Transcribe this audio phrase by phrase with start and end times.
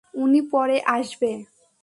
[0.13, 1.31] উনি পরে আসবে।